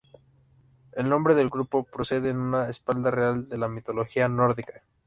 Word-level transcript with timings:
El 0.93 1.07
nombre 1.09 1.35
del 1.35 1.49
grupo 1.51 1.83
procede 1.83 2.33
de 2.33 2.33
una 2.39 2.67
espada 2.67 3.11
real 3.11 3.47
de 3.47 3.59
la 3.59 3.67
mitología 3.67 4.27
nórdica. 4.27 4.81